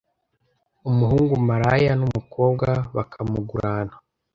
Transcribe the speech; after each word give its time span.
umuhungu 0.89 1.33
maraya 1.49 1.93
n 1.99 2.01
umukobwa 2.07 2.67
bakamugurana 2.95 3.95